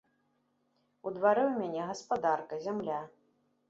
У 1.05 1.13
дварэ 1.19 1.43
ў 1.51 1.67
мяне 1.67 1.81
гаспадарка, 1.93 2.53
зямля. 2.69 2.99